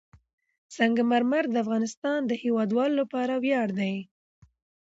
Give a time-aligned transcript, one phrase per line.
[0.75, 3.95] سنگ مرمر د افغانستان د هیوادوالو لپاره ویاړ دی.